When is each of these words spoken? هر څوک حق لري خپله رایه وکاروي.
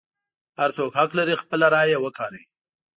هر 0.59 0.69
څوک 0.77 0.91
حق 0.99 1.11
لري 1.19 1.35
خپله 1.41 1.65
رایه 1.75 1.97
وکاروي. 2.01 2.45